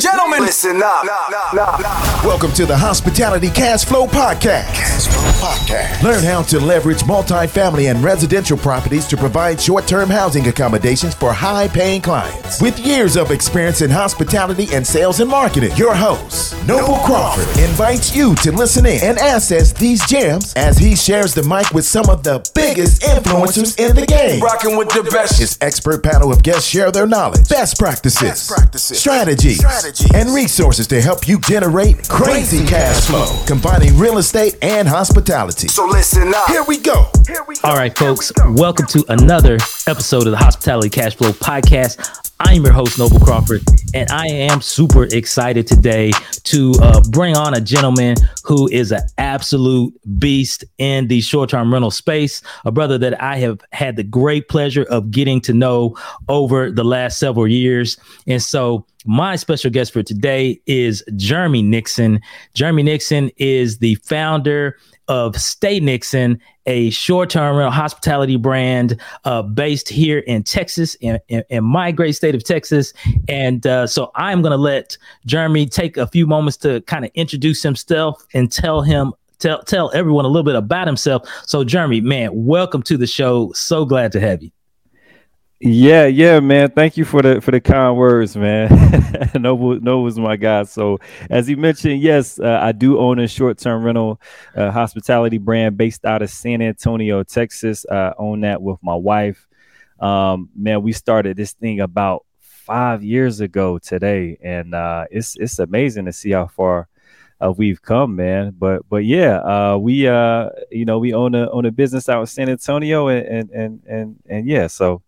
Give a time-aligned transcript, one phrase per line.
[0.00, 1.04] and gentlemen, listen up.
[2.24, 4.72] Welcome to the Hospitality Cash Flow Podcast.
[4.72, 6.02] Cash Flow Podcast.
[6.02, 11.32] Learn how to leverage multifamily and residential properties to provide short term housing accommodations for
[11.32, 12.62] high paying clients.
[12.62, 18.16] With years of experience in hospitality and sales and marketing, your host, Noble Crawford, invites
[18.16, 22.08] you to listen in and access these gems as he shares the mic with some
[22.08, 24.40] of the biggest influencers in the game.
[24.40, 25.38] Rocking with the best.
[25.38, 30.32] His expert panel of guests share their knowledge, best practices, Best practices, strategies, strategies, and
[30.32, 35.68] resources to help you generate crazy cash flow, combining real estate and hospitality.
[35.68, 36.48] So listen up.
[36.48, 37.10] Here we go.
[37.26, 37.68] Here we go.
[37.68, 39.54] All right, folks, welcome to another
[39.86, 42.20] episode of the Hospitality Cash Flow Podcast.
[42.42, 43.60] I'm your host, Noble Crawford,
[43.92, 46.10] and I am super excited today
[46.44, 51.70] to uh, bring on a gentleman who is an absolute beast in the short term
[51.70, 55.96] rental space, a brother that I have had the great pleasure of getting to know
[56.30, 57.98] over the last several years.
[58.26, 62.20] And so, my special guest for today is Jeremy Nixon.
[62.54, 64.76] Jeremy Nixon is the founder
[65.08, 71.42] of Stay Nixon, a short-term rental hospitality brand uh, based here in Texas, in, in,
[71.50, 72.92] in my great state of Texas.
[73.28, 77.10] And uh, so I'm going to let Jeremy take a few moments to kind of
[77.14, 79.12] introduce himself and tell him.
[79.38, 81.26] Tell, tell everyone a little bit about himself.
[81.46, 83.50] So, Jeremy, man, welcome to the show.
[83.54, 84.50] So glad to have you.
[85.62, 86.70] Yeah, yeah, man.
[86.70, 88.70] Thank you for the for the kind words, man.
[89.34, 90.62] Noble, Noble's my guy.
[90.62, 94.18] So, as he mentioned, yes, uh, I do own a short term rental
[94.56, 97.84] uh, hospitality brand based out of San Antonio, Texas.
[97.90, 99.46] I own that with my wife.
[99.98, 105.58] Um, man, we started this thing about five years ago today, and uh, it's it's
[105.58, 106.88] amazing to see how far
[107.38, 108.54] uh, we've come, man.
[108.58, 112.20] But but yeah, uh, we uh, you know we own a own a business out
[112.20, 115.02] in San Antonio, and and and and, and yeah, so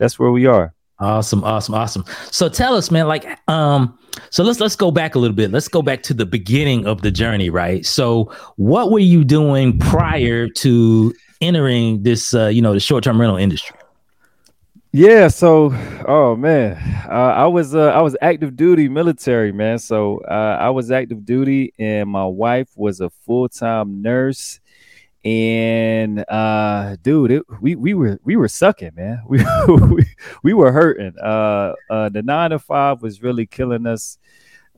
[0.00, 0.74] that's where we are.
[0.98, 2.04] Awesome, awesome, awesome.
[2.30, 3.96] So tell us, man, like, um,
[4.30, 5.50] so let's let's go back a little bit.
[5.52, 7.86] Let's go back to the beginning of the journey, right?
[7.86, 13.20] So, what were you doing prior to entering this, uh, you know, the short term
[13.20, 13.76] rental industry?
[14.92, 15.72] Yeah, so
[16.08, 16.76] oh man,
[17.08, 19.78] uh, I was uh, I was active duty military man.
[19.78, 24.58] So uh, I was active duty, and my wife was a full time nurse
[25.24, 29.22] and uh dude it, we we were we were sucking man.
[29.28, 29.44] We
[29.88, 30.06] we,
[30.42, 31.14] we were hurting.
[31.22, 34.18] Uh uh the nine to five was really killing us.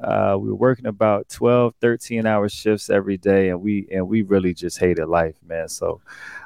[0.03, 4.23] Uh we were working about 12 13 hour shifts every day and we and we
[4.23, 5.69] really just hated life man.
[5.69, 6.01] So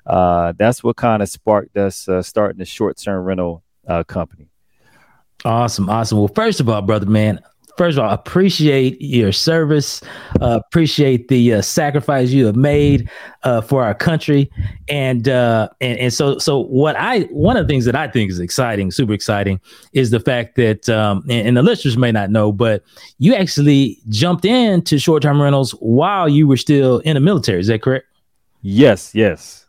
[0.04, 4.48] uh that's what kind of sparked us uh, starting the short-term rental uh company.
[5.44, 6.18] Awesome, awesome.
[6.18, 7.40] Well, first of all, brother, man,
[7.76, 10.00] first of all, appreciate your service,
[10.40, 13.10] uh, appreciate the uh, sacrifice you have made
[13.42, 14.50] uh, for our country,
[14.88, 18.30] and uh, and and so so what I one of the things that I think
[18.30, 19.60] is exciting, super exciting,
[19.92, 22.82] is the fact that um, and, and the listeners may not know, but
[23.18, 27.60] you actually jumped into short term rentals while you were still in the military.
[27.60, 28.06] Is that correct?
[28.62, 29.66] yes yes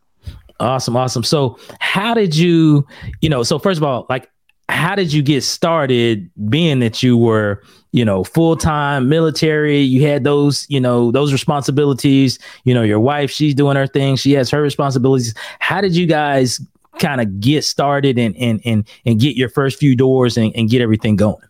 [0.59, 1.24] Awesome, awesome.
[1.24, 2.85] So, how did you,
[3.22, 4.29] you know, so first of all, like,
[4.70, 9.80] how did you get started being that you were, you know, full time military?
[9.80, 12.38] You had those, you know, those responsibilities.
[12.66, 15.34] You know, your wife, she's doing her thing, she has her responsibilities.
[15.60, 16.60] How did you guys
[17.00, 20.70] kind of get started and, and, and, and get your first few doors and, and
[20.70, 21.44] get everything going?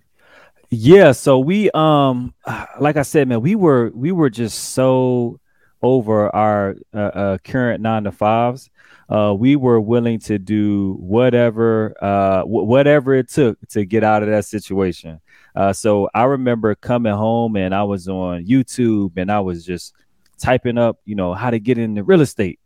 [0.70, 2.34] Yeah, so we um
[2.80, 5.40] like I said, man, we were we were just so
[5.82, 8.70] over our uh, uh, current nine to fives.
[9.10, 14.22] Uh, we were willing to do whatever uh, w- whatever it took to get out
[14.22, 15.20] of that situation.
[15.56, 19.94] Uh, so I remember coming home and I was on YouTube and I was just
[20.38, 22.60] typing up, you know, how to get into real estate.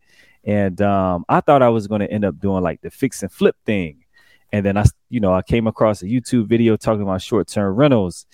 [0.43, 3.31] And um, I thought I was going to end up doing like the fix and
[3.31, 4.03] flip thing.
[4.51, 7.75] And then I, you know, I came across a YouTube video talking about short term
[7.75, 8.25] rentals.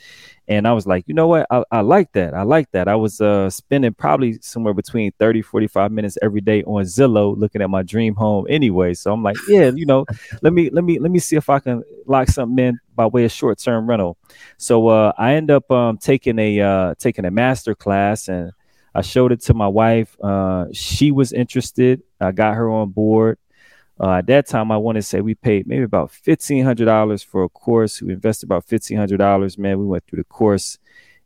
[0.50, 1.46] And I was like, you know what?
[1.52, 2.34] I, I like that.
[2.34, 2.88] I like that.
[2.88, 7.62] I was uh, spending probably somewhere between 30, 45 minutes every day on Zillow looking
[7.62, 8.94] at my dream home anyway.
[8.94, 10.06] So I'm like, yeah, you know,
[10.42, 13.26] let me let me let me see if I can lock something in by way
[13.26, 14.18] of short term rental.
[14.58, 18.52] So uh, I end up um, taking a uh, taking a master class and
[18.96, 20.16] I showed it to my wife.
[20.24, 22.02] Uh, she was interested.
[22.22, 23.38] I got her on board.
[24.00, 27.24] Uh, at that time, I want to say we paid maybe about fifteen hundred dollars
[27.24, 28.02] for a course.
[28.02, 29.58] We invested about fifteen hundred dollars.
[29.58, 30.78] Man, we went through the course,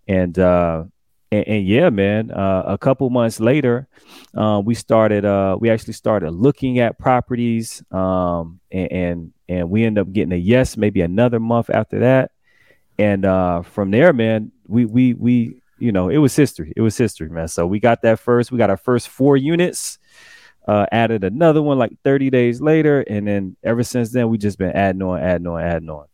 [0.07, 0.85] and uh,
[1.31, 2.31] and, and yeah, man.
[2.31, 3.87] Uh, a couple months later,
[4.35, 5.25] uh, we started.
[5.25, 10.31] Uh, we actually started looking at properties, um, and, and and we ended up getting
[10.31, 10.77] a yes.
[10.77, 12.31] Maybe another month after that,
[12.97, 16.71] and uh, from there, man, we we we you know it was history.
[16.77, 17.49] It was history, man.
[17.49, 18.49] So we got that first.
[18.49, 19.99] We got our first four units
[20.67, 24.57] uh, added another one like 30 days later, and then ever since then we just
[24.57, 26.05] been adding on, adding on, adding on.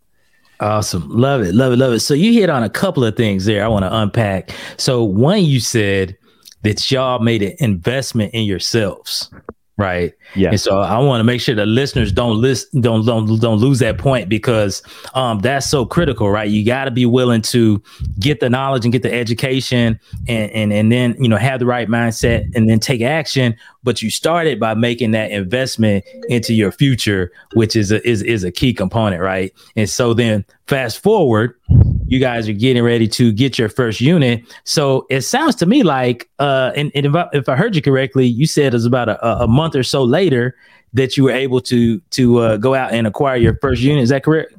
[0.59, 1.07] Awesome.
[1.09, 1.53] Love it.
[1.53, 1.77] Love it.
[1.77, 1.99] Love it.
[1.99, 4.51] So you hit on a couple of things there I want to unpack.
[4.77, 6.17] So one you said
[6.63, 9.29] that y'all made an investment in yourselves
[9.77, 10.13] right?
[10.35, 10.49] Yeah.
[10.49, 13.79] and so i want to make sure the listeners don't list don't don't don't lose
[13.79, 14.81] that point because
[15.13, 16.49] um that's so critical right?
[16.49, 17.81] You got to be willing to
[18.19, 21.65] get the knowledge and get the education and and and then you know have the
[21.65, 26.71] right mindset and then take action but you started by making that investment into your
[26.71, 29.53] future which is a is, is a key component right?
[29.75, 31.55] And so then fast forward
[32.07, 34.43] you guys are getting ready to get your first unit.
[34.63, 37.81] So it sounds to me like, uh, and, and if, I, if I heard you
[37.81, 40.55] correctly, you said it was about a, a month or so later
[40.93, 44.03] that you were able to to uh, go out and acquire your first unit.
[44.03, 44.53] Is that correct?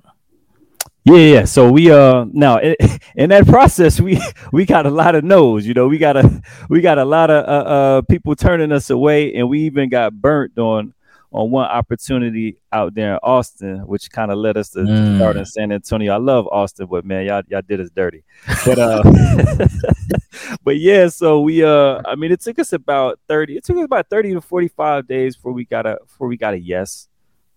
[1.05, 1.45] Yeah, yeah.
[1.45, 2.77] So we uh now in,
[3.17, 4.21] in that process we
[4.53, 5.67] we got a lot of no's.
[5.67, 8.91] You know, we got a we got a lot of uh, uh people turning us
[8.91, 10.93] away, and we even got burnt on
[11.31, 15.17] on one opportunity out there in Austin, which kind of led us to Mm.
[15.17, 16.13] start in San Antonio.
[16.15, 18.25] I love Austin, but man, y'all y'all did us dirty.
[18.65, 19.03] But uh,
[20.65, 21.09] but yeah.
[21.09, 23.57] So we uh, I mean, it took us about thirty.
[23.57, 26.37] It took us about thirty to forty five days before we got a before we
[26.37, 27.09] got a yes.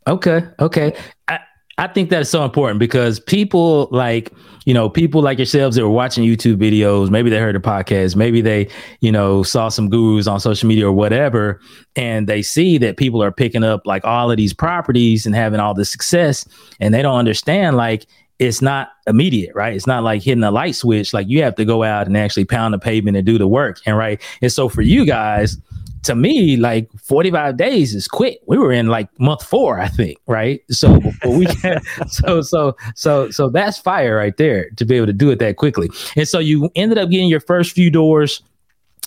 [0.07, 0.44] Okay.
[0.59, 0.94] Okay.
[1.27, 1.39] I,
[1.77, 4.31] I think that's so important because people like,
[4.65, 8.15] you know, people like yourselves that were watching YouTube videos, maybe they heard a podcast,
[8.15, 8.68] maybe they,
[9.00, 11.59] you know, saw some gurus on social media or whatever,
[11.95, 15.59] and they see that people are picking up like all of these properties and having
[15.59, 16.45] all this success,
[16.79, 18.06] and they don't understand like
[18.41, 19.75] it's not immediate, right?
[19.75, 21.13] It's not like hitting a light switch.
[21.13, 23.77] Like you have to go out and actually pound the pavement and do the work.
[23.85, 24.19] And right.
[24.41, 25.57] And so for you guys,
[26.03, 28.39] to me, like 45 days is quick.
[28.48, 30.62] We were in like month four, I think, right?
[30.69, 35.07] So before we can, so so so so that's fire right there to be able
[35.07, 35.89] to do it that quickly.
[36.15, 38.42] And so you ended up getting your first few doors.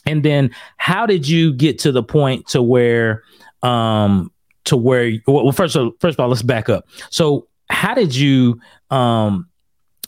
[0.07, 3.23] And then how did you get to the point to where
[3.63, 4.31] um
[4.65, 6.87] to where well first of first of all let's back up.
[7.11, 9.49] So how did you um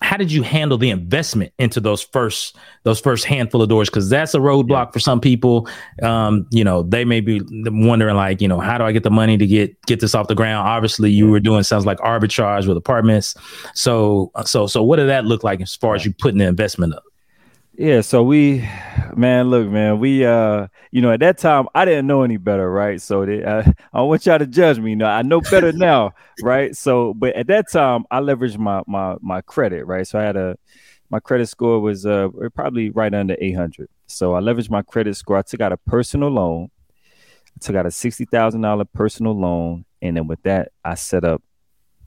[0.03, 3.89] how did you handle the investment into those first those first handful of doors?
[3.89, 5.69] Because that's a roadblock for some people.
[6.03, 9.11] Um you know they may be wondering like you know how do i get the
[9.11, 10.67] money to get get this off the ground?
[10.69, 13.35] Obviously you were doing sounds like arbitrage with apartments.
[13.75, 16.95] So so so what did that look like as far as you putting the investment
[16.95, 17.03] up
[17.79, 18.67] Yeah, so we,
[19.15, 22.71] man, look, man, we, uh, you know, at that time I didn't know any better,
[22.71, 23.01] right?
[23.03, 24.91] So they, uh, I want y'all to judge me.
[24.91, 26.13] You know, I know better now,
[26.43, 26.75] right?
[26.75, 30.07] So, but at that time I leveraged my my my credit, right?
[30.07, 30.57] So I had a,
[31.11, 33.91] my credit score was uh probably right under 800.
[34.07, 35.37] So I leveraged my credit score.
[35.37, 36.71] I took out a personal loan.
[37.57, 41.25] I took out a sixty thousand dollar personal loan, and then with that I set
[41.25, 41.43] up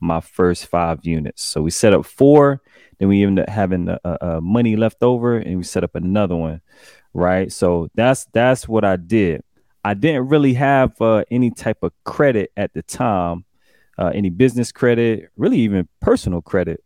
[0.00, 1.44] my first five units.
[1.44, 2.60] So we set up four.
[3.00, 6.36] Then we end up having uh, uh, money left over, and we set up another
[6.36, 6.60] one,
[7.14, 7.50] right?
[7.50, 9.42] So that's that's what I did.
[9.82, 13.46] I didn't really have uh, any type of credit at the time,
[13.98, 16.84] uh, any business credit, really even personal credit.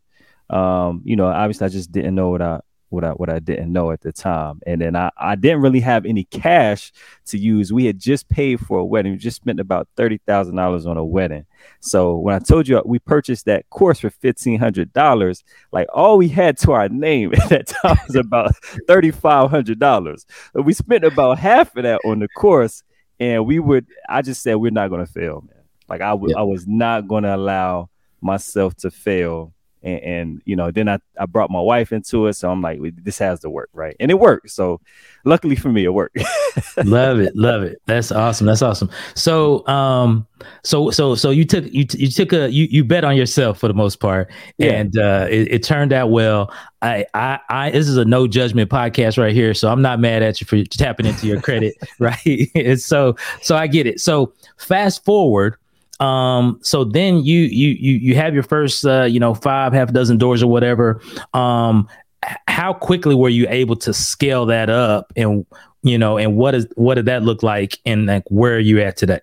[0.49, 2.61] Um, you know, obviously, I just didn't know what I
[2.95, 5.81] what I what I didn't know at the time, and then I I didn't really
[5.81, 6.91] have any cash
[7.27, 7.71] to use.
[7.71, 9.11] We had just paid for a wedding.
[9.11, 11.45] We just spent about thirty thousand dollars on a wedding.
[11.81, 15.87] So when I told you uh, we purchased that course for fifteen hundred dollars, like
[15.93, 18.55] all we had to our name at that time was about
[18.87, 20.25] thirty five hundred dollars.
[20.53, 22.83] We spent about half of that on the course,
[23.19, 23.85] and we would.
[24.09, 25.63] I just said we're not going to fail, man.
[25.89, 26.39] Like I was, Yeah.
[26.39, 27.89] I was not going to allow
[28.21, 29.53] myself to fail.
[29.85, 32.79] And, and you know, then I, I brought my wife into it, so I'm like,
[33.03, 33.95] this has to work, right?
[33.99, 34.49] And it worked.
[34.49, 34.81] So,
[35.25, 36.17] luckily for me, it worked.
[36.85, 37.35] love it.
[37.35, 37.81] Love it.
[37.85, 38.47] That's awesome.
[38.47, 38.89] That's awesome.
[39.15, 40.25] So um
[40.63, 43.59] so so so you took you, t- you took a you, you bet on yourself
[43.59, 44.31] for the most part.
[44.57, 44.71] Yeah.
[44.71, 46.53] and uh it, it turned out well.
[46.81, 49.53] I, I i this is a no judgment podcast right here.
[49.53, 52.49] So i'm not mad at you for tapping into your credit right?
[52.55, 53.99] And so so i get it.
[53.99, 55.57] So fast forward
[55.99, 59.93] um so then you you you you have your first uh you know five half
[59.93, 61.01] dozen doors or whatever
[61.33, 61.87] um
[62.47, 65.45] how quickly were you able to scale that up and
[65.83, 68.81] you know and what is what did that look like and like where are you
[68.81, 69.21] at today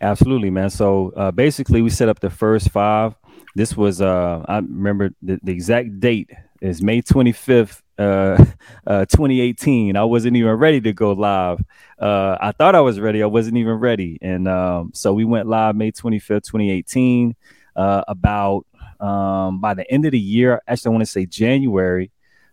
[0.00, 0.70] Absolutely, man.
[0.70, 3.14] So uh, basically, we set up the first five.
[3.54, 6.30] This was uh, I remember the, the exact date
[6.62, 8.44] is May 25th, uh,
[8.86, 9.96] uh, 2018.
[9.96, 11.60] I wasn't even ready to go live.
[11.98, 13.22] Uh, I thought I was ready.
[13.22, 17.36] I wasn't even ready, and um, so we went live May 25th, 2018.
[17.76, 18.66] Uh, about
[18.98, 22.10] um, by the end of the year, actually, I want to say January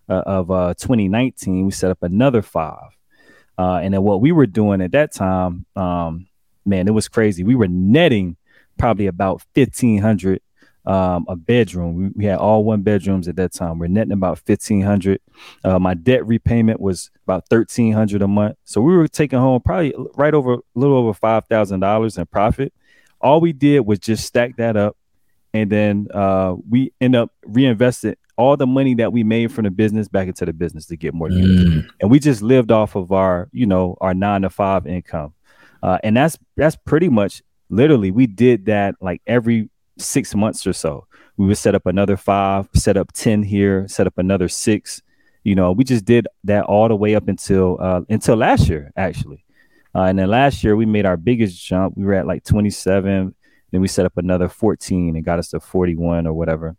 [0.07, 2.91] uh, of uh, 2019, we set up another five.
[3.57, 6.27] And then what we were doing at that time, um,
[6.65, 7.43] man, it was crazy.
[7.43, 8.37] We were netting
[8.77, 10.41] probably about fifteen hundred
[10.87, 11.95] um, a bedroom.
[11.95, 13.77] We, we had all one bedrooms at that time.
[13.77, 15.21] We're netting about fifteen hundred.
[15.63, 18.57] Uh, my debt repayment was about thirteen hundred a month.
[18.63, 22.25] So we were taking home probably right over a little over five thousand dollars in
[22.25, 22.73] profit.
[23.21, 24.95] All we did was just stack that up
[25.53, 29.71] and then uh, we end up reinvesting all the money that we made from the
[29.71, 31.63] business back into the business to get more units.
[31.63, 31.89] Mm.
[32.01, 35.33] And we just lived off of our, you know, our nine to five income.
[35.81, 40.73] Uh, and that's that's pretty much literally we did that like every six months or
[40.73, 41.07] so.
[41.37, 45.01] We would set up another five, set up 10 here, set up another six.
[45.43, 48.91] You know, we just did that all the way up until uh, until last year,
[48.97, 49.43] actually.
[49.95, 51.97] Uh, and then last year we made our biggest jump.
[51.97, 53.33] We were at like 27.
[53.71, 56.75] Then we set up another 14 and got us to 41 or whatever.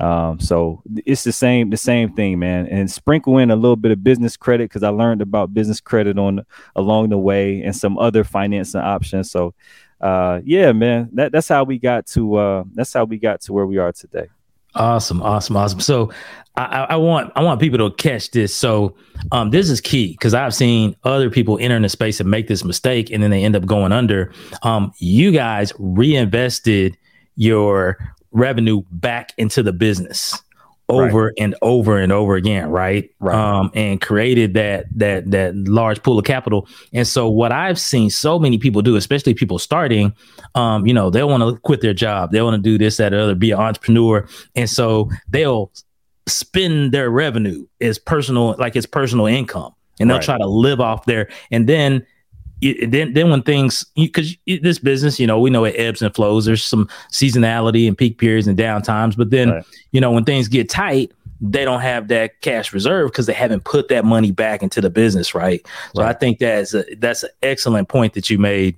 [0.00, 2.66] Um, so it's the same, the same thing, man.
[2.66, 6.18] And sprinkle in a little bit of business credit because I learned about business credit
[6.18, 6.44] on
[6.74, 9.30] along the way and some other financing options.
[9.30, 9.54] So
[10.04, 13.54] uh, yeah, man, that, that's how we got to uh, that's how we got to
[13.54, 14.26] where we are today.
[14.74, 15.80] Awesome, awesome, awesome.
[15.80, 16.12] So
[16.56, 18.54] I, I want I want people to catch this.
[18.54, 18.94] So
[19.32, 22.48] um, this is key because I've seen other people enter in the space and make
[22.48, 24.30] this mistake, and then they end up going under.
[24.62, 26.98] Um, you guys reinvested
[27.36, 27.96] your
[28.32, 30.42] revenue back into the business
[30.88, 31.34] over right.
[31.38, 33.10] and over and over again, right?
[33.20, 33.34] Right.
[33.34, 36.68] Um, and created that that that large pool of capital.
[36.92, 40.14] And so what I've seen so many people do, especially people starting,
[40.54, 43.14] um, you know, they want to quit their job, they want to do this, that,
[43.14, 45.72] or other, be an entrepreneur, and so they'll
[46.26, 50.24] spend their revenue as personal, like it's personal income, and they'll Right.
[50.24, 52.06] try to live off there, and then.
[52.60, 56.14] It- then, then when things, because this business, you know, we know it ebbs and
[56.14, 56.44] flows.
[56.44, 59.64] There's some seasonality and peak periods and down times, but then Right.
[59.92, 63.64] you know, when things get tight, they don't have that cash reserve because they haven't
[63.64, 65.66] put that money back into the business, right?
[65.94, 68.76] So I think that's a, that's an excellent point that you made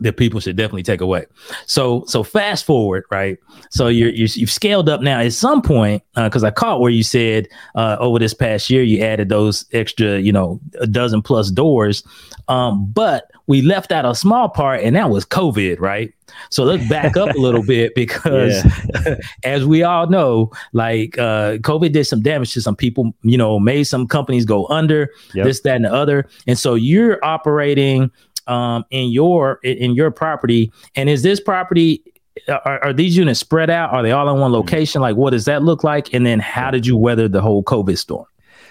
[0.00, 1.26] that people should definitely take away.
[1.66, 3.38] So so fast forward, right?
[3.70, 5.20] So you're, you're you've scaled up now.
[5.20, 9.02] At some point, because I caught where you said uh, over this past year you
[9.02, 12.02] added those extra, you know, a dozen plus doors,
[12.48, 16.12] um, but we left out a small part, and that was COVID, right?
[16.50, 18.64] So let's back up a little bit because,
[19.44, 23.14] as we all know, like uh, COVID did some damage to some people.
[23.22, 25.10] You know, made some companies go under.
[25.34, 25.44] Yep.
[25.44, 26.26] This, that, and the other.
[26.46, 28.10] And so you're operating
[28.46, 30.72] um, in your in your property.
[30.96, 32.02] And is this property?
[32.48, 33.92] Are, are these units spread out?
[33.92, 35.00] Are they all in one location?
[35.00, 36.12] Like, what does that look like?
[36.12, 38.26] And then, how did you weather the whole COVID storm?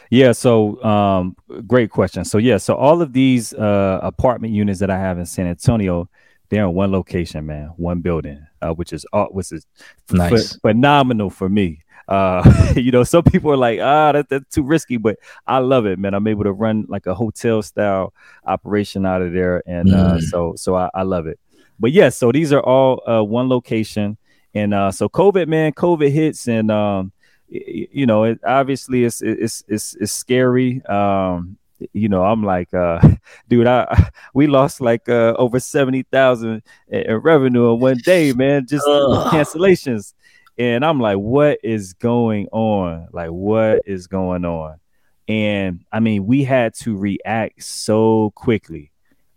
[0.10, 2.24] Yeah, so um, great question.
[2.26, 6.10] So yeah, so all of these uh, apartment units that I have in San Antonio,
[6.50, 9.66] they're in one location, man, one building, uh, which is uh, which is
[10.08, 11.83] ph- phenomenal for me.
[12.08, 12.44] Uh,
[12.76, 15.18] you know, some people are like, ah, that, that's too risky, but
[15.48, 16.14] I love it, man.
[16.14, 18.14] I'm able to run like a hotel style
[18.46, 20.22] operation out of there, and uh, Mm.
[20.22, 21.40] so so I, I love it.
[21.80, 24.18] But yeah, so these are all uh, one location,
[24.54, 27.12] and uh, so COVID, man, COVID hits, and um,
[27.50, 30.84] y- you know, it obviously it's it's it's it's scary.
[30.86, 31.58] Um,
[31.92, 33.00] you know, I'm like, uh,
[33.50, 38.32] dude, I we lost like uh, over seventy thousand in in revenue in one day,
[38.34, 40.14] man, just cancellations.
[40.58, 43.08] And I'm like, what is going on?
[43.12, 44.80] Like, what is going on?
[45.28, 48.92] And I mean, we had to react so quickly,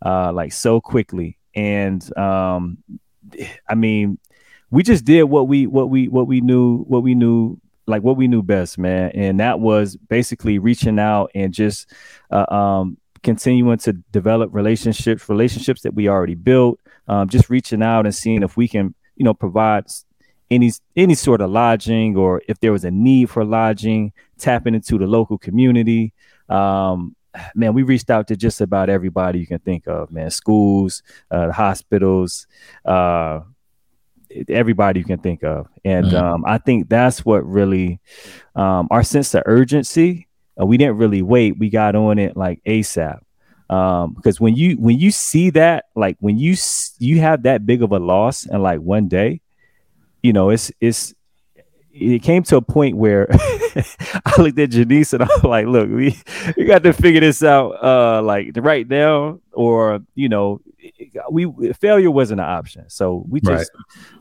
[0.04, 1.38] uh, like so quickly.
[1.54, 2.78] And um,
[3.68, 4.18] I mean,
[4.70, 8.16] we just did what we what we what we knew what we knew like what
[8.16, 9.12] we knew best, man.
[9.14, 11.90] And that was basically reaching out and just
[12.30, 16.80] uh, um, continuing to develop relationships, relationships that we already built.
[17.08, 19.84] Um, just reaching out and seeing if we can, you know, provide
[20.50, 24.98] any any sort of lodging or if there was a need for lodging, tapping into
[24.98, 26.12] the local community.
[26.48, 27.16] Um,
[27.54, 30.30] man, we reached out to just about everybody you can think of, man.
[30.30, 32.46] Schools, uh, hospitals,
[32.84, 33.40] uh,
[34.48, 35.66] everybody you can think of.
[35.84, 36.20] And Mhm.
[36.20, 38.00] um, I think that's what really
[38.54, 40.28] um, our sense of urgency.
[40.60, 41.58] Uh, we didn't really wait.
[41.58, 43.20] We got on it like ASAP.
[43.68, 47.66] Um, because when you when you see that, like when you s- you have that
[47.66, 49.40] big of a loss in like one day,
[50.22, 51.14] you know, it's it's
[51.92, 56.18] it came to a point where I looked at Janice and I'm like, look, we
[56.56, 60.60] we got to figure this out uh like right now, or you know,
[61.30, 62.88] we failure wasn't an option.
[62.88, 63.58] So we Right.
[63.58, 63.70] just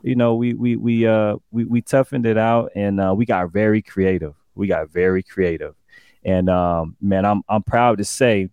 [0.03, 3.51] you know, we we we uh we, we toughened it out and uh we got
[3.51, 4.35] very creative.
[4.55, 5.75] We got very creative.
[6.23, 8.49] And um man, I'm I'm proud to say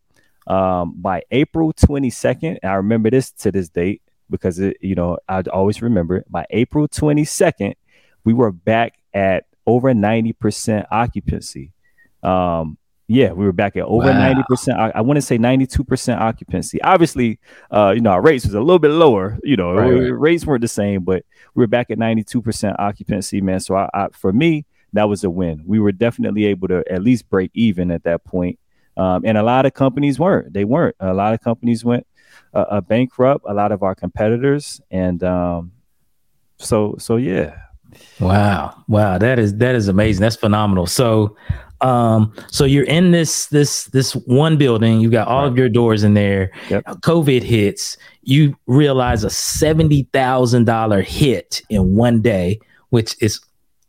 [0.46, 5.42] um by April 22nd, I remember this to this date because it, you know, I
[5.52, 6.30] always remember it.
[6.30, 7.74] By April 22nd,
[8.24, 11.72] we were back at over 90% occupancy.
[12.22, 14.32] Um, yeah, we were back at over Wow.
[14.50, 14.74] 90%.
[14.78, 16.80] I, I want to say 92% occupancy.
[16.82, 17.38] Obviously,
[17.70, 20.08] uh, you know, our rates was a little bit lower, you know, Right, right.
[20.18, 21.24] rates weren't the same, but
[21.54, 23.60] we were back at 92% occupancy, man.
[23.60, 25.62] So I, I, for me, that was a win.
[25.66, 28.58] We were definitely able to at least break even at that point.
[28.96, 30.52] Um, and a lot of companies weren't.
[30.52, 30.96] They weren't.
[31.00, 32.06] A lot of companies went
[32.54, 33.44] uh, uh, bankrupt.
[33.48, 35.72] A lot of our competitors, and um,
[36.58, 37.56] so so yeah.
[38.20, 38.82] Wow.
[38.88, 39.18] Wow.
[39.18, 40.22] That is that is amazing.
[40.22, 40.86] That's phenomenal.
[40.86, 41.36] So
[41.80, 46.04] um so you're in this this this one building, You've got all of your doors
[46.04, 46.50] in there.
[46.70, 46.84] Yep.
[47.00, 52.60] COVID hits, you realize a seventy thousand dollar hit in one day,
[52.90, 53.40] which is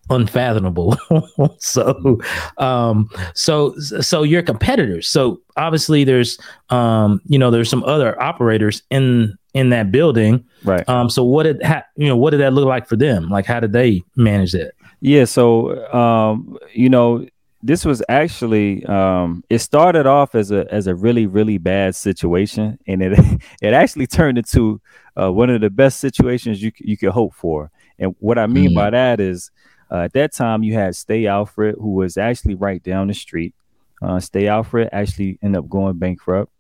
[0.10, 0.98] unfathomable.
[1.60, 2.19] so
[2.57, 5.07] um so so your competitors.
[5.07, 6.38] So obviously there's
[6.69, 10.43] um you know there's some other operators in in that building.
[10.63, 10.88] Right.
[10.89, 13.29] Um so what did ha- you know what did that look like for them?
[13.29, 14.74] Like how did they manage that?
[15.01, 17.27] Yeah, so um, you know,
[17.62, 22.79] this was actually um, it started off as a as a really really bad situation,
[22.88, 23.19] and it
[23.62, 24.79] it actually turned into
[25.22, 27.69] uh, one of the best situations you you could hope for.
[28.00, 28.75] And what I mean Mhm.
[28.75, 29.51] by that is,
[29.92, 33.54] uh, at that time you had Stay Alfred, who was actually right down the street.
[34.02, 36.52] Uh, Stay Alfred actually ended up going bankrupt.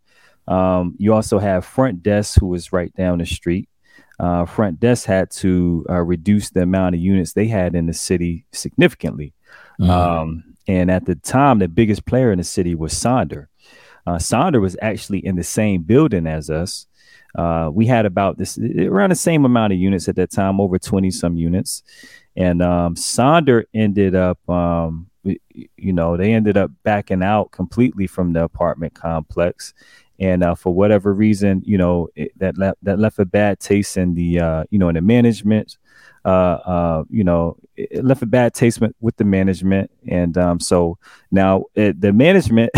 [0.47, 3.69] Um, you also have Front Desk, who was right down the street.
[4.19, 7.93] Uh, Front Desk had to uh, reduce the amount of units they had in the
[7.93, 9.33] city significantly.
[9.89, 13.47] Um, and at the time, the biggest player in the city was Sonder.
[14.05, 16.85] Uh, Sonder was actually in the same building as us.
[17.35, 20.77] Uh, we had about this around the same amount of units at that time, over
[20.77, 21.83] 20 some units.
[22.35, 28.33] And um, Sonder ended up, um, you know, they ended up backing out completely from
[28.33, 29.73] the apartment complex.
[30.19, 33.97] And uh, for whatever reason, you know, it, that left that left a bad taste
[33.97, 35.77] in the, uh, you know, in the management
[36.25, 40.97] uh, uh, you know, it left a bad taste with- the management, and um, so
[41.31, 42.71] now it, the management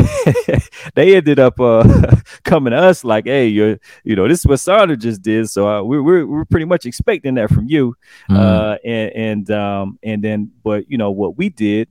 [0.95, 4.57] they ended up uh, coming to us like, "Hey, you you know, this is what
[4.59, 7.95] Sonder just did, so uh, we're, we're we're pretty much expecting that from you."
[8.29, 8.37] Mhm.
[8.37, 11.87] Uh, and and um, and then, but you know what we did.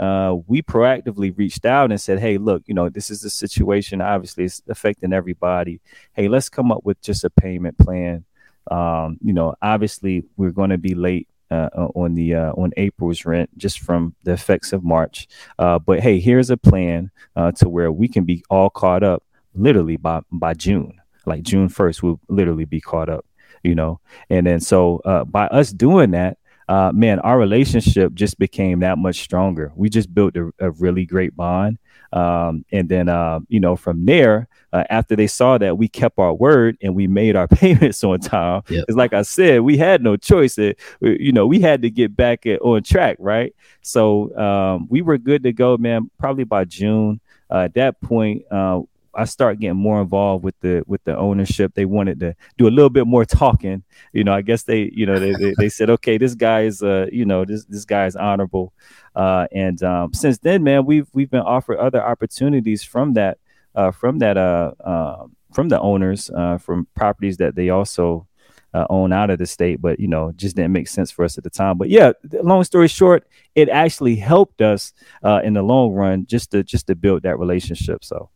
[0.00, 4.00] Uh, we proactively reached out and said, "Hey, look, you know, this is the situation.
[4.00, 5.80] Obviously, it's affecting everybody.
[6.14, 8.24] Hey, let's come up with just a payment plan
[8.70, 13.24] um, you know, obviously we're going to be late uh, on the uh, on April's
[13.24, 15.26] rent just from the effects of March.
[15.58, 19.24] Uh, but hey, here's a plan uh, to where we can be all caught up
[19.54, 23.26] literally by by June, like June first, we'll literally be caught up.
[23.62, 26.38] You know, and then so uh, by us doing that.
[26.70, 29.72] Uh, man, our relationship just became that much stronger.
[29.74, 31.78] We just built a, a really great bond.
[32.12, 36.16] Um, and then, uh, you know, from there, uh, after they saw that we kept
[36.20, 38.84] our word and we made our payments on time, Yep.
[38.86, 40.58] it's like I said, we had no choice.
[40.58, 43.52] It, you know, we had to get back at, on track, right?
[43.82, 46.08] So um, we were good to go, man.
[46.20, 47.20] Probably by June.
[47.50, 48.82] Uh, at that point, uh,
[49.14, 51.74] I start getting more involved with the with the ownership.
[51.74, 53.82] They wanted to do a little bit more talking.
[54.12, 56.82] You know, I guess they, you know, they they, they said, okay, this guy is,
[56.82, 58.72] uh, you know, this this guy is honorable.
[59.14, 63.38] Uh, and um, since then, man, we've we've been offered other opportunities from that
[63.74, 68.26] uh, from that uh, uh, from the owners uh, from properties that they also
[68.74, 71.36] uh, own out of the state, but you know, just didn't make sense for us
[71.36, 71.76] at the time.
[71.76, 74.92] But yeah, long story short, it actually helped us
[75.22, 78.04] uh, in the long run just to just to build that relationship.
[78.04, 78.30] So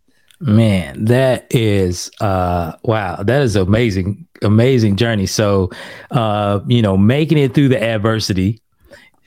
[0.47, 5.25] Man, that is uh wow, that is amazing, amazing journey.
[5.25, 5.71] So
[6.11, 8.61] uh, you know, making it through the adversity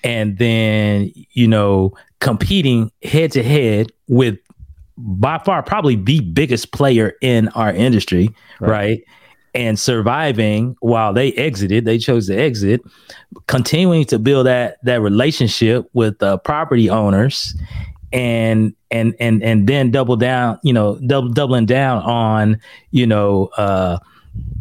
[0.03, 4.37] and then, you know, competing head to head with
[4.95, 8.69] by far probably the biggest player in our industry, Right.
[8.69, 9.03] right?
[9.55, 12.81] And surviving while they exited, they chose to exit,
[13.47, 17.55] continuing to build that that relationship with uh, property owners
[18.13, 22.59] and and and and then double down you know double doubling down on
[22.91, 23.97] you know uh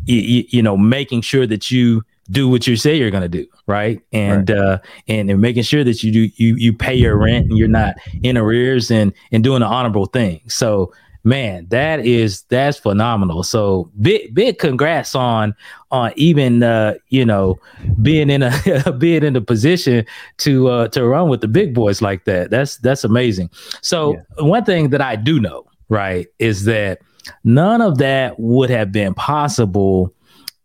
[0.06, 3.46] you, you know making sure that you do what you say you're going to do
[3.66, 4.00] right?
[4.12, 4.78] And uh
[5.08, 7.96] and, and making sure that you do you you pay your rent and you're not
[8.22, 10.40] in arrears and and doing the honorable thing.
[10.48, 10.92] So
[11.26, 15.52] man that is that's phenomenal so big big congrats on
[15.90, 17.58] on even uh you know
[18.00, 20.06] being in a being in a position
[20.38, 23.50] to uh to run with the big boys like that that's that's amazing
[23.82, 27.00] so one thing that i do know right is that
[27.42, 30.14] none of that would have been possible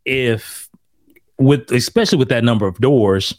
[0.05, 0.69] if
[1.39, 3.33] with especially with that number of doors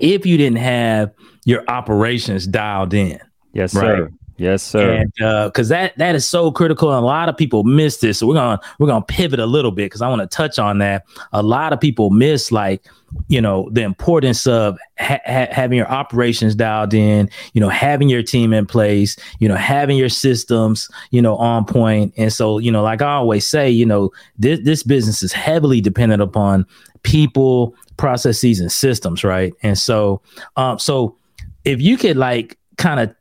[0.00, 1.12] if you didn't have
[1.46, 3.18] your operations dialed in
[3.54, 3.98] yes, Right.
[3.98, 4.10] sir.
[4.38, 5.04] Yes, sir.
[5.16, 8.34] because that that is so critical and a lot of people miss this so we're
[8.34, 11.04] gonna we're gonna pivot a little bit because i want to touch on that.
[11.32, 12.84] A lot of people miss like
[13.26, 18.08] you know the importance of ha- ha- having your operations dialed in you know having
[18.08, 22.14] your team in place you know having your systems you know on point.
[22.16, 25.80] And so you know like i always say you know this, this business is heavily
[25.80, 26.64] dependent upon
[27.02, 29.52] people processes and systems right?
[29.64, 30.22] And so
[30.56, 31.16] um so
[31.64, 33.12] if you could like kind of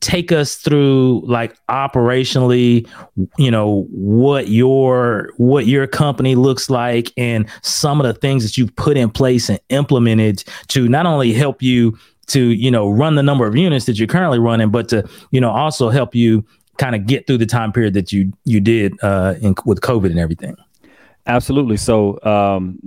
[0.00, 2.86] take us through like operationally
[3.38, 8.56] you know what your what your company looks like and some of the things that
[8.56, 13.14] you've put in place and implemented to not only help you to you know run
[13.14, 16.44] the number of units that you're currently running but to you know also help you
[16.78, 20.10] kind of get through the time period that you you did uh in, with covid
[20.10, 20.56] and everything
[21.26, 21.76] Absolutely.
[21.76, 22.80] So, um,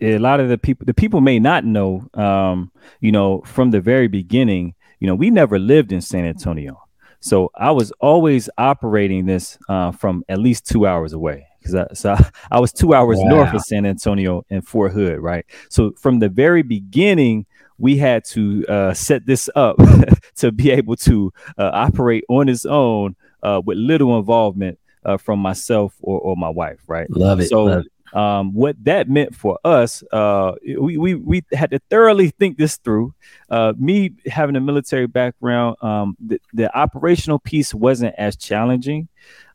[0.00, 3.80] a lot of the people, the people may not know, um, you know, from the
[3.80, 6.82] very beginning, you know, we never lived in San Antonio.
[7.20, 11.86] So I was always operating this uh, from at least two hours away because I,
[11.94, 12.16] so
[12.50, 13.28] I, was two hours wow.
[13.28, 15.44] north of San Antonio in Fort Hood, right?
[15.68, 17.46] So from the very beginning,
[17.78, 19.76] we had to uh, set this up
[20.36, 25.38] to be able to uh, operate on its own uh, with little involvement uh, from
[25.38, 27.08] myself or, or my wife, right?
[27.10, 27.48] Love it.
[27.48, 27.92] So, love it.
[28.12, 32.76] Um, what that meant for us, uh, we, we we had to thoroughly think this
[32.76, 33.14] through.
[33.50, 39.08] Uh, me having a military background, um, the, the operational piece wasn't as challenging.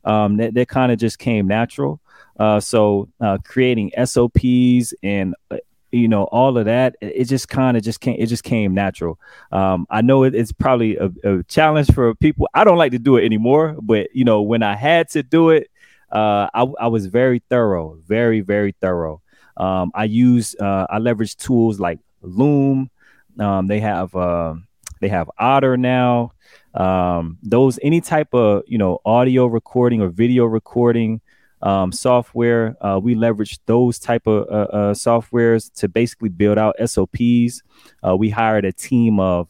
[0.04, 2.00] Um, that that kind of just came natural.
[2.38, 5.58] Uh, so uh, creating SOPs and uh,
[5.92, 9.20] you know all of that it just kind of just came it just came natural
[9.52, 12.98] um, i know it, it's probably a, a, challenge for people i don't like to
[12.98, 15.68] do it anymore but you know when i had to do it
[16.12, 19.22] uh, I, I, was very thorough very very thorough
[19.56, 22.90] um, i use uh, i leverage tools like loom
[23.38, 24.54] um, they have uh,
[25.00, 26.32] they have otter now
[26.74, 31.20] um, those any type of you know audio recording or video recording
[31.62, 32.76] um, software.
[32.84, 37.62] Uh, we leverage those type of uh, uh, softwares to basically build out SOPs.
[38.06, 39.48] Uh, we hired a team of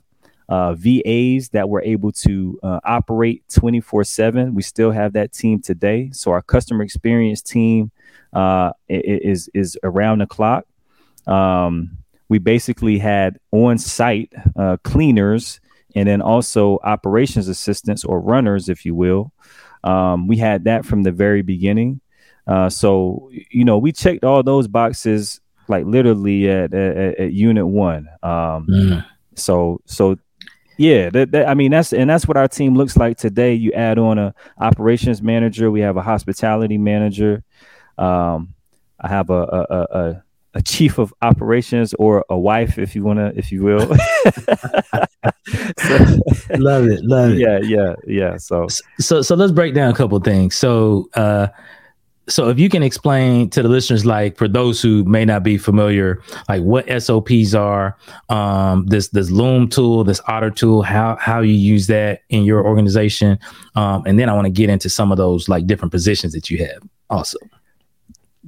[0.49, 4.55] uh, VAs that were able to uh, operate 24 7.
[4.55, 6.11] We still have that team today.
[6.13, 7.91] So our customer experience team
[8.89, 10.65] is, is around the clock.
[11.27, 14.33] Um, we basically had on site
[14.83, 15.61] cleaners
[15.95, 19.33] and then also operations assistants or runners, if you will.
[19.85, 22.01] Um, we had that from the very beginning.
[22.47, 27.67] Uh, so you know, we checked all those boxes like literally at at, at unit
[27.67, 28.09] one.
[28.23, 29.07] Um, mm.
[29.35, 30.17] So so
[30.77, 33.55] yeah, that, that, I mean that's and that's what our team looks like today.
[33.55, 37.43] You add on a operations manager, we have a hospitality manager.
[37.99, 38.55] Um,
[39.01, 43.19] I have a, a, a, a chief of operations or a wife, if you want
[43.19, 43.81] to, if you will.
[43.81, 43.95] so,
[46.57, 47.39] love it, love it.
[47.39, 48.37] Yeah, yeah, yeah.
[48.37, 48.69] So,
[49.01, 50.55] so, so let's break down a couple things.
[50.55, 51.49] So, uh,
[52.29, 55.59] so if you can explain to the listeners like for those who may not be
[55.59, 57.97] familiar like what sops are
[58.29, 62.65] um, this this loom tool this otter tool how how you use that in your
[62.67, 63.39] organization
[63.75, 66.51] um, and then i want to get into some of those like different positions that
[66.51, 67.39] you have also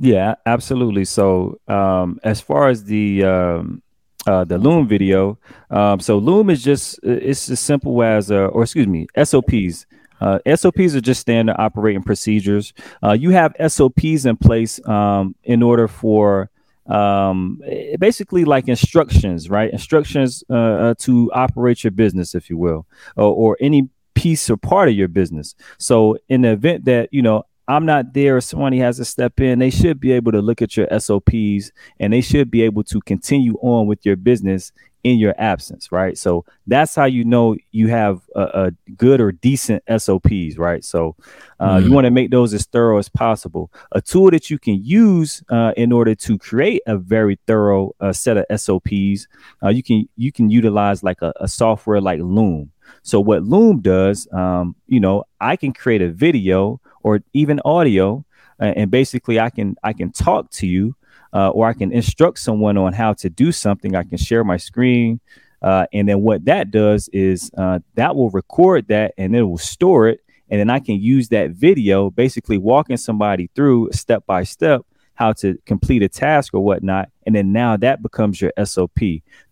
[0.01, 3.83] yeah absolutely so um, as far as the um,
[4.27, 5.39] uh, the Loom video.
[5.71, 9.87] Um, so Loom is just it's as simple as, uh, or excuse me, SOPs.
[10.21, 12.73] Uh, SOPs are just standard operating procedures.
[13.03, 16.51] Uh, you have SOPs in place um, in order for
[16.87, 17.61] um,
[17.99, 19.73] basically like instructions, right?
[19.73, 24.57] Instructions uh, uh, to operate your business, if you will, or, or any piece or
[24.57, 25.55] part of your business.
[25.79, 29.41] So, in the event that you know I'm not there or somebody has to step
[29.41, 32.85] in, they should be able to look at your SOPs and they should be able
[32.85, 34.73] to continue on with your business
[35.05, 36.17] in your absence, right?
[36.17, 40.83] So that's how you know you have a, a good or decent SOPs, right?
[40.83, 41.15] So
[41.61, 41.85] uh, mm.
[41.85, 43.71] you want to make those as thorough as possible.
[43.93, 48.15] A tool that you can use uh, in order to create a very thorough uh,
[48.15, 49.29] set of SOPs,
[49.63, 52.73] uh, you can you can utilize like a, a, software like Loom.
[53.03, 58.25] So what Loom does, um, you know, I can create a video or even audio,
[58.59, 60.97] and basically I can I can talk to you
[61.35, 63.97] uh, or I can instruct someone on how to do something.
[63.97, 65.21] I can share my screen.
[65.61, 69.59] Uh, and then what that does is uh, that will record that and it will
[69.59, 70.21] store it.
[70.51, 74.83] And then I can use that video, basically walking somebody through step by step
[75.15, 77.09] how to complete a task or whatnot.
[77.25, 78.99] And then now that becomes your SOP.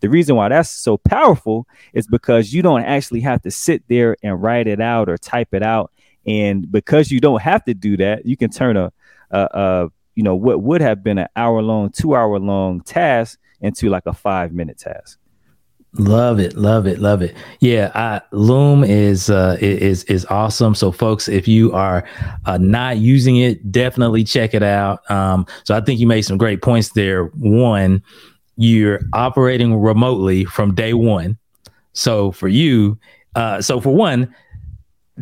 [0.00, 4.16] The reason why that's so powerful is because you don't actually have to sit there
[4.22, 5.92] and write it out or type it out.
[6.26, 8.92] And because you don't have to do that, you can turn a,
[9.30, 13.38] a, a you know what would have been an hour long two hour long task
[13.60, 15.18] into like a five minute task.
[15.98, 17.34] Love it love it love it.
[17.60, 20.74] Yeah I, loom is uh is is awesome.
[20.74, 22.04] So folks if you are
[22.46, 25.08] uh, not using it definitely check it out.
[25.10, 27.24] Um so i think you made some great points there.
[27.26, 28.02] One
[28.56, 31.36] you're operating remotely from day one.
[31.92, 32.98] So for you
[33.34, 34.34] uh so for one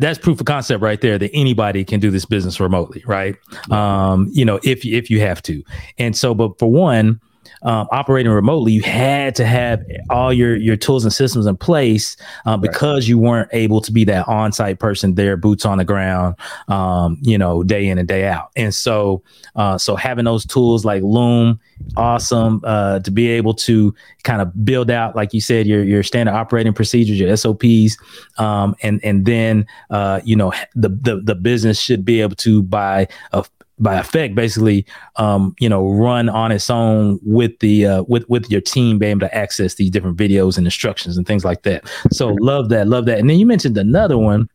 [0.01, 3.35] that's proof of concept right there that anybody can do this business remotely, right?
[3.69, 5.63] Um, you know, if if you have to.
[5.97, 7.21] And so, but for one,
[7.63, 12.17] um, operating remotely, you had to have all your your tools and systems in place
[12.45, 13.09] uh, because right.
[13.09, 16.35] you weren't able to be that on site person there, boots on the ground,
[16.67, 18.51] um, you know, day in and day out.
[18.55, 19.23] And so,
[19.55, 21.59] uh, so having those tools like Loom,
[21.97, 23.93] awesome uh, to be able to
[24.23, 27.97] kind of build out, like you said, your your standard operating procedures, your SOPs,
[28.37, 32.63] um, and and then uh, you know the, the the business should be able to
[32.63, 33.45] by a
[33.81, 34.85] by effect basically
[35.17, 39.11] um, you know run on its own with the uh, with with your team being
[39.11, 41.89] able to access these different videos and instructions and things like that.
[42.11, 43.19] So love that love that.
[43.19, 44.49] And then you mentioned another one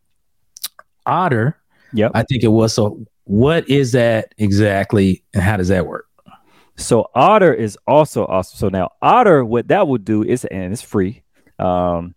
[1.05, 1.59] otter.
[1.93, 2.13] Yep.
[2.15, 2.75] I think it was.
[2.75, 6.07] So what is that exactly and how does that work?
[6.77, 8.59] So otter is also awesome.
[8.59, 11.23] So now otter what that will do is and it's free
[11.59, 12.15] um,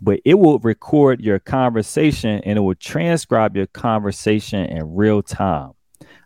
[0.00, 5.72] but it will record your conversation and it will transcribe your conversation in real time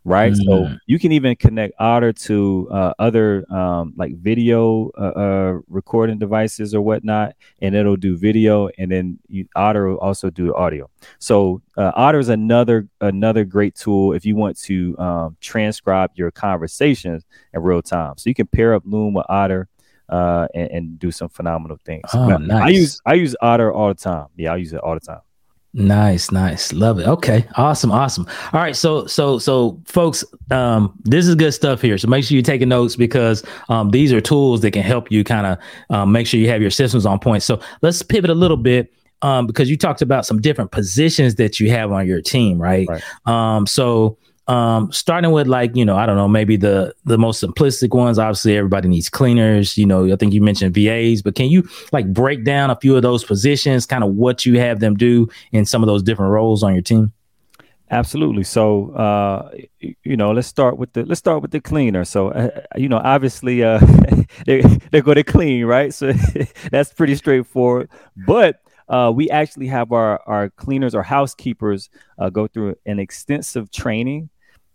[0.04, 0.32] right?
[0.32, 0.44] Mm.
[0.44, 6.18] So you can even connect Otter to uh, other um, like video uh, uh, recording
[6.18, 10.88] devices or whatnot, and it'll do video, and then you, Otter will also do audio.
[11.18, 16.30] So uh, Otter is another another great tool if you want to um, transcribe your
[16.30, 18.14] conversations in real time.
[18.16, 19.68] So you can pair up Loom with Otter.
[20.08, 22.02] Uh, and, and, do some phenomenal things.
[22.12, 22.62] Oh, nice.
[22.62, 24.26] I use I use Otter all the time.
[24.36, 25.20] Yeah, I use it all the time.
[25.72, 26.72] Nice, nice.
[26.72, 27.06] Love it.
[27.06, 27.46] Okay.
[27.56, 27.92] Awesome.
[27.92, 28.26] Awesome.
[28.52, 28.74] All right.
[28.74, 31.96] So, so, so folks, um, this is good stuff here.
[31.96, 35.22] So make sure you're taking notes because, um, these are tools that can help you
[35.22, 35.58] kind of,
[35.90, 37.44] um, make sure you have your systems on point.
[37.44, 38.92] So let's pivot a little bit.
[39.22, 42.88] Um, because you talked about some different positions that you have on your team, right?
[42.88, 43.02] right.
[43.26, 44.16] Um, so,
[44.50, 48.18] um, starting with like you know i don't know maybe the the most simplistic ones.
[48.18, 49.78] Obviously everybody needs cleaners.
[49.78, 52.96] You know i think you mentioned vas but can you like break down a few
[52.96, 56.32] of those positions kind of what you have them do in some of those different
[56.32, 57.12] roles on your team?
[57.92, 58.42] Absolutely.
[58.42, 59.52] So uh
[60.02, 62.04] you know let's start with the let's start with the cleaner.
[62.04, 63.78] So uh, you know obviously uh
[64.46, 65.94] they're, they're going to clean right?
[65.94, 66.12] So
[66.72, 67.88] that's pretty straightforward.
[68.26, 73.70] But uh, we actually have our our cleaners or housekeepers uh, go through an extensive
[73.70, 74.28] training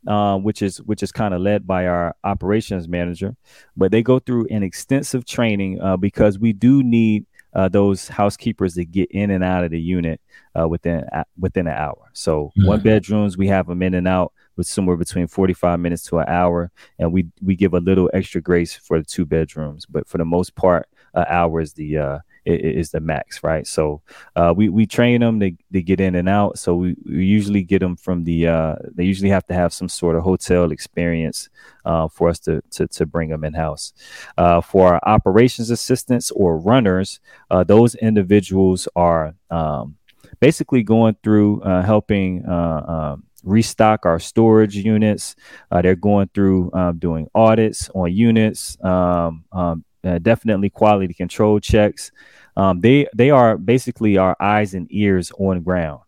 [0.08, 3.36] uh, which is which is kind of led by our operations manager.
[3.76, 8.74] But they go through an extensive training uh, because we do need uh, those housekeepers
[8.76, 10.20] to get in and out of the unit
[10.60, 11.06] uh, within
[11.40, 12.10] within an hour.
[12.14, 12.68] So mm-hmm.
[12.68, 16.30] one bedrooms we have them in and out with somewhere between 45 minutes to an
[16.30, 20.18] hour and we we give a little extra grace for the two bedrooms but for
[20.18, 23.66] the most part an hour is the uh, is the max, right?
[23.66, 24.02] So
[24.36, 26.60] uh, we we train them to, to get in and out.
[26.60, 29.90] So we, we usually get them from the uh, they usually have to have some
[29.90, 31.50] sort of hotel experience
[31.86, 33.94] uh, for us to to, to bring them in house.
[34.38, 39.96] Uh, for our operations assistants or runners, uh, those individuals are um,
[40.40, 42.48] basically going through uh, helping.
[42.48, 45.36] Um, restock our storage units.
[45.70, 52.12] They're going through um, doing audits on units, um, um, uh, definitely quality control checks.
[52.58, 56.02] Um, they they are basically our eyes and ears on ground,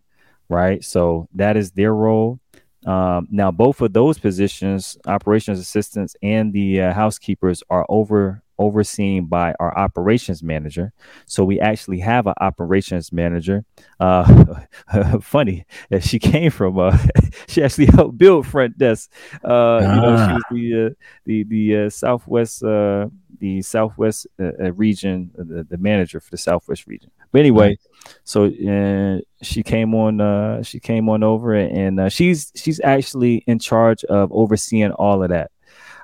[0.50, 0.84] right?
[0.84, 2.40] So that is their role.
[2.86, 9.26] Um, now, both of those positions, operations assistants and the uh, housekeepers, are over overseen
[9.26, 10.92] by our operations manager.
[11.26, 13.66] So we actually have an operations manager.
[14.00, 14.62] Uh,
[15.22, 15.66] funny,
[16.00, 16.80] she came from.
[16.80, 16.98] Uh,
[17.48, 19.12] she actually helped build front desk.
[19.44, 19.96] Uh, ah.
[19.96, 20.54] You know, she was ah.
[20.54, 20.90] the uh,
[21.26, 23.08] the the uh, Southwest uh,
[23.40, 27.12] the Southwest uh, uh, region, uh, the, the, manager for the Southwest region.
[27.32, 27.78] But anyway,
[28.24, 30.22] so uh, she came on.
[30.22, 35.24] Uh, she came on over, and uh, she's she's actually in charge of overseeing all
[35.24, 35.52] of that.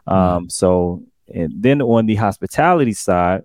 [0.08, 0.14] Mm-hmm.
[0.14, 3.44] Um, so, and then on the hospitality side,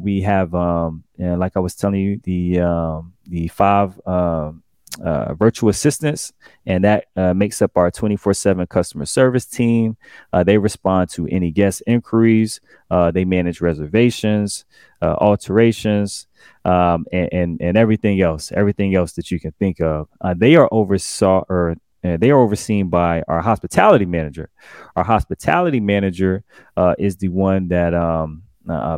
[0.00, 4.00] we have, um, and like I was telling you, the um, the five.
[4.06, 4.62] Um,
[5.04, 6.32] uh, virtual assistants,
[6.66, 9.96] and that uh, makes up our 24 7 customer service team.
[10.32, 14.64] Uh, they respond to any guest inquiries, uh, they manage reservations,
[15.02, 16.26] uh, alterations,
[16.64, 20.08] um, and, and, and, everything else, everything else that you can think of.
[20.20, 24.48] Uh, they are oversaw or they are overseen by our hospitality manager.
[24.96, 26.44] Our hospitality manager
[26.96, 28.44] is the one that um,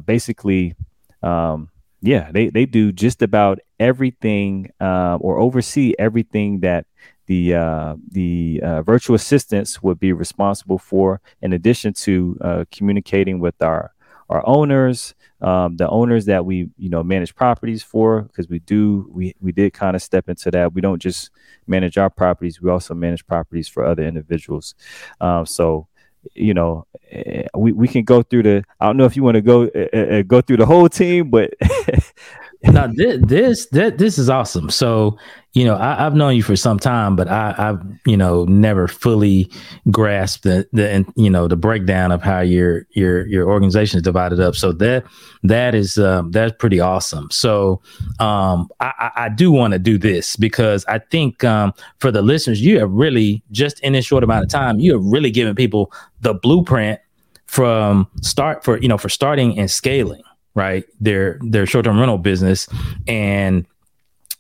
[0.05, 0.77] basically
[1.23, 1.71] um,
[2.03, 6.87] yeah, they they do just about everything uh, or oversee everything that
[7.27, 13.39] the uh, the uh, virtual assistants would be responsible for, in addition to uh, communicating
[13.39, 13.93] with our
[14.31, 19.09] our owners, um, the owners that we you know manage properties for, because we do
[19.13, 20.73] we we did kind of step into that.
[20.73, 21.31] We don't just
[21.67, 24.75] manage our properties; we also manage properties for other individuals.
[25.21, 25.87] Um, so
[26.35, 28.65] you know, eh, we, we can go through the.
[28.81, 31.55] I don't know if you want to go uh, go through the whole team, but
[32.63, 34.69] now this, this this is awesome.
[34.69, 35.19] So
[35.55, 38.87] you know I, have known you for some time, but I, have you know never
[38.87, 39.51] fully
[39.91, 44.41] grasped the the you know the breakdown of how your your your organization is divided
[44.41, 44.55] up.
[44.57, 45.05] So that
[45.43, 47.31] that is um, that's pretty awesome.
[47.31, 47.81] So
[48.19, 52.61] um, I, I do want to do this because I think um, for the listeners,
[52.61, 55.93] you have really just in this short amount of time, you have really given people
[56.21, 57.01] the blueprint
[57.47, 60.23] from start for you know for starting and scaling
[60.55, 60.85] right?
[61.01, 62.69] Their their short term rental business,
[63.07, 63.67] and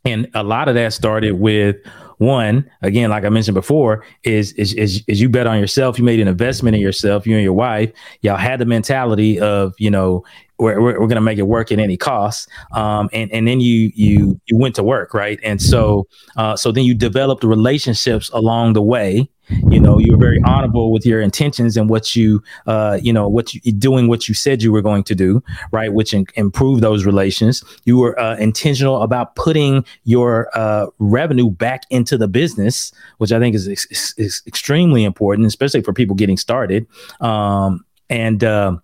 [0.05, 1.77] and a lot of that started with
[2.20, 6.05] one again like i mentioned before is, is is is, you bet on yourself you
[6.05, 9.90] made an investment in yourself you and your wife y'all had the mentality of you
[9.90, 10.23] know
[10.59, 13.59] we're, we're, we're going to make it work at any cost um, and and then
[13.59, 18.29] you you you went to work right and so uh, so then you developed relationships
[18.35, 19.27] along the way
[19.69, 23.29] you know you were very honorable with your intentions and what you uh, you know
[23.29, 26.81] what you doing what you said you were going to do right which in, improve
[26.81, 27.65] those relations.
[27.85, 33.39] You were uh, intentional about putting your uh, revenue back into the business which i
[33.39, 36.87] think is, is, is extremely important especially for people getting started.
[37.21, 38.77] Um, and uh,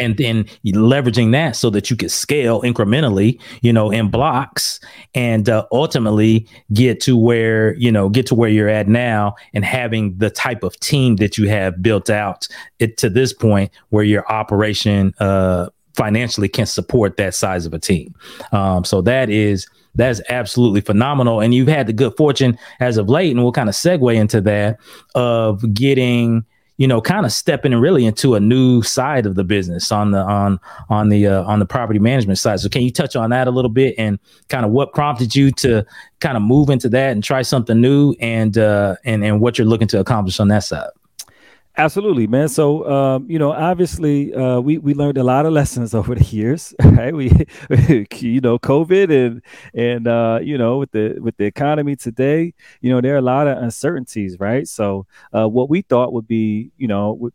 [0.00, 4.80] and then leveraging that so that you could scale incrementally you know in blocks
[5.14, 9.64] and uh, ultimately get to where you know get to where you're at now and
[9.64, 14.04] having the type of team that you have built out it to this point where
[14.04, 18.14] your operation uh, financially can support that size of a team.
[18.52, 21.40] Um, so that is that's absolutely phenomenal.
[21.40, 24.40] And you've had the good fortune as of late and we'll kind of segue into
[24.40, 24.80] that
[25.14, 26.44] of getting
[26.76, 30.18] you know, kind of stepping really into a new side of the business on the
[30.18, 30.58] on
[30.88, 32.60] on the uh, on the property management side.
[32.60, 35.52] So, can you touch on that a little bit and kind of what prompted you
[35.52, 35.86] to
[36.20, 39.66] kind of move into that and try something new and uh, and and what you're
[39.66, 40.90] looking to accomplish on that side?
[41.76, 42.48] Absolutely, man.
[42.48, 46.24] So, um, you know, obviously, uh, we we learned a lot of lessons over the
[46.24, 47.12] years, right?
[47.14, 47.30] We,
[48.20, 49.42] you know, COVID and
[49.74, 53.22] and uh, you know, with the with the economy today, you know, there are a
[53.22, 54.68] lot of uncertainties, right?
[54.68, 57.32] So, uh, what we thought would be, you know, would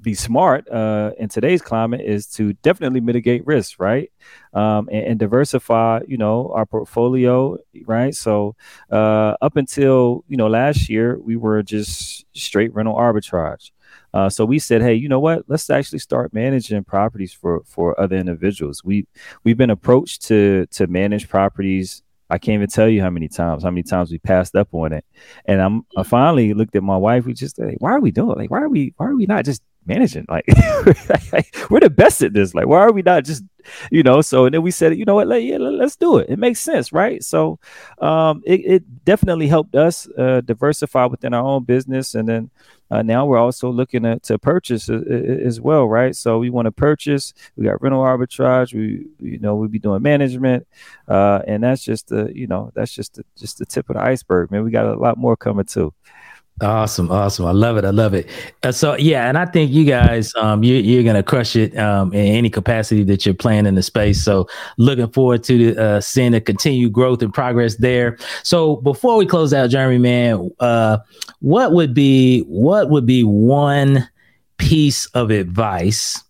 [0.00, 4.10] be smart uh, in today's climate is to definitely mitigate risk, right?
[4.52, 8.12] Um, and, and, diversify, you know, our portfolio, right?
[8.14, 8.56] So,
[8.90, 13.70] uh, up until you know last year, we were just straight rental arbitrage.
[14.14, 15.44] Uh, so we said, hey, you know what?
[15.48, 18.82] Let's actually start managing properties for for other individuals.
[18.84, 19.06] We
[19.44, 22.02] we've been approached to to manage properties.
[22.30, 24.92] I can't even tell you how many times, how many times we passed up on
[24.92, 25.04] it.
[25.44, 27.26] And I'm I finally looked at my wife.
[27.26, 28.32] We just like, why are we doing?
[28.32, 28.38] It?
[28.38, 30.26] Like, why are we why are we not just managing?
[31.32, 32.54] Like, we're the best at this.
[32.54, 33.44] Like, why are we not just
[33.90, 35.28] you know so and then we said you know what?
[35.28, 36.28] Let, yeah, let's do it.
[36.28, 37.22] It makes sense right?
[37.22, 37.58] So
[37.98, 42.50] um, it, it, definitely helped us uh, diversify within our own business and then
[42.90, 45.00] uh, now we're also looking at to purchase uh,
[45.44, 46.14] as well right?
[46.14, 50.02] So we want to purchase we got rental arbitrage we you know we be doing
[50.02, 50.66] management
[51.08, 54.02] uh, and that's just the you know that's just the, just the tip of the
[54.02, 54.64] iceberg man.
[54.64, 55.92] We got a lot more coming too
[56.60, 57.46] Awesome, awesome.
[57.46, 57.84] I love it.
[57.84, 58.28] I love it.
[58.62, 62.12] Uh, so yeah, and I think you guys, um, you, you're gonna crush it um,
[62.12, 64.22] in any capacity that you're playing in the space.
[64.22, 68.16] So looking forward to uh, seeing the continued growth and progress there.
[68.44, 70.98] So before we close out, Jeremy, man, uh,
[71.40, 74.08] what would be what would be one
[74.58, 76.22] piece of advice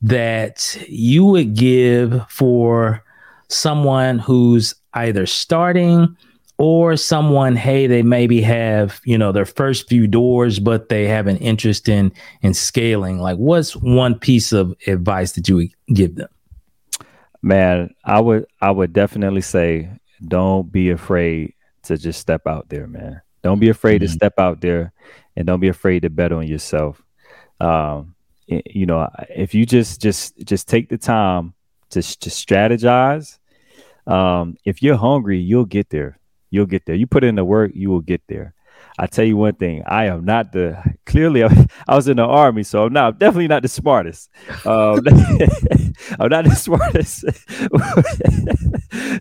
[0.00, 3.04] that you would give for
[3.48, 6.16] someone who's either starting
[6.60, 11.26] or someone hey they maybe have you know their first few doors but they have
[11.26, 13.18] an interest in in scaling.
[13.18, 16.28] Like what's one piece of advice that you would give them?
[17.40, 19.90] Man i would i would definitely say
[20.28, 23.22] don't be afraid to just step out there man.
[23.42, 24.12] Don't be afraid mm-hmm.
[24.12, 24.92] to step out there
[25.36, 27.02] and don't be afraid to bet on yourself.
[27.58, 28.14] Um
[28.46, 31.54] you know if you just just just take the time
[31.88, 33.38] to, to strategize
[34.06, 36.19] um if you're hungry you'll get there
[36.50, 36.94] you'll get there.
[36.96, 38.54] You put in the work, you will get there.
[38.98, 41.42] I tell you one thing, I am not the clearly
[41.88, 44.30] I was in the army, so I'm not definitely not the smartest.
[44.64, 45.00] Um,
[46.18, 47.24] I'm not the smartest.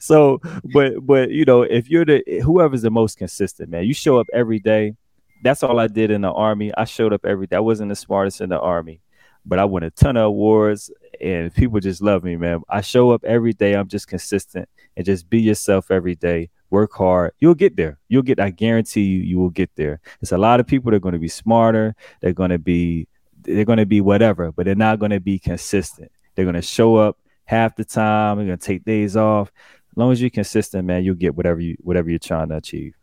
[0.04, 0.42] so,
[0.74, 4.28] but but you know, if you're the whoever's the most consistent, man, you show up
[4.34, 4.96] every day.
[5.42, 6.74] That's all I did in the army.
[6.78, 7.56] I showed up every day.
[7.56, 9.00] I wasn't the smartest in the army,
[9.46, 12.62] but I won a ton of awards and people just love me, man.
[12.70, 13.74] I show up every day.
[13.74, 17.98] I'm just consistent and just be yourself every day work hard, you'll get there.
[18.08, 20.00] You'll get, I guarantee you, you will get there.
[20.22, 21.96] It's a lot of people that are going to be smarter.
[22.22, 23.08] They're going to be,
[23.42, 26.12] they're going to be whatever, but they're not going to be consistent.
[26.36, 28.38] They're going to show up half the time.
[28.38, 29.52] They're going to take days off.
[29.92, 32.96] As long as you're consistent, man, you'll get whatever you, whatever you're trying to achieve.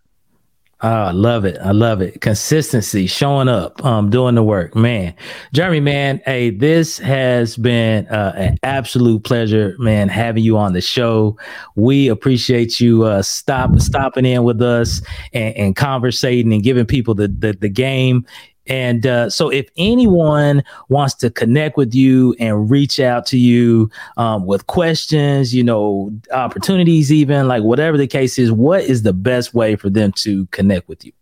[0.83, 1.57] Oh, I love it.
[1.63, 2.21] I love it.
[2.21, 5.15] Consistency, showing up, um, doing the work, man.
[5.55, 10.83] Jeremy, man, hey, this has been uh, an absolute pleasure, man, having you on the
[10.83, 11.39] show.
[11.77, 15.01] We appreciate you uh, stop stopping in with us
[15.33, 18.27] and, and conversating and giving people the the, the game
[18.67, 23.91] and uh, so, if anyone wants to connect with you and reach out to you
[24.17, 29.13] um, with questions, you know, opportunities, even like whatever the case is, what is the
[29.13, 31.13] best way for them to connect with you?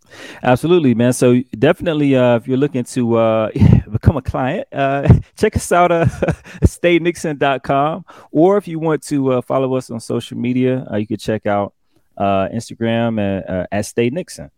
[0.43, 1.13] Absolutely, man.
[1.13, 3.51] So definitely, uh, if you're looking to uh,
[3.91, 6.07] become a client, uh, check us out uh,
[6.65, 8.05] staynixon.com.
[8.31, 11.47] Or if you want to uh, follow us on social media, uh, you can check
[11.47, 11.75] out
[12.19, 14.51] Instagram at, at Stay Nixon.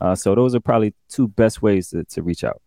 [0.00, 2.60] Uh, so those are probably two best ways to, to reach out.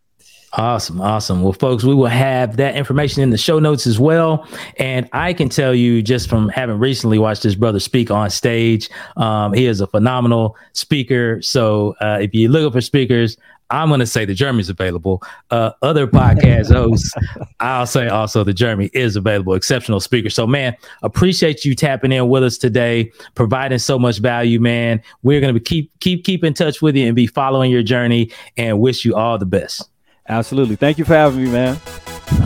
[0.54, 1.00] Awesome.
[1.00, 1.42] Awesome.
[1.42, 4.48] Well, folks, we will have that information in the show notes as well.
[4.78, 8.88] And I can tell you just from having recently watched this brother speak on stage,
[9.16, 11.42] um, he is a phenomenal speaker.
[11.42, 13.36] So uh, if you're looking for speakers,
[13.70, 15.22] I'm going to say the Jeremy's available.
[15.50, 17.12] Uh, other podcast hosts,
[17.60, 19.54] I'll say also the Jeremy is available.
[19.54, 20.30] Exceptional speaker.
[20.30, 25.02] So, man, appreciate you tapping in with us today, providing so much value, man.
[25.22, 28.32] We're going to keep keep keep in touch with you and be following your journey,
[28.56, 29.88] and wish you all the best.
[30.28, 30.76] Absolutely.
[30.76, 31.78] Thank you for having me, man.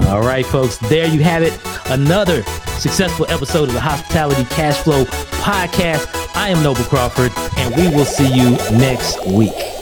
[0.06, 0.76] All right, folks.
[0.78, 1.58] There you have it.
[1.86, 2.42] Another
[2.78, 6.08] successful episode of the Hospitality Cash Flow Podcast.
[6.34, 9.81] I am Noble Crawford, and we will see you next week.